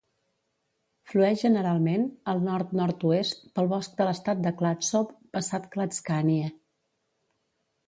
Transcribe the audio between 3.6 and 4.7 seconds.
bosc de l'estat de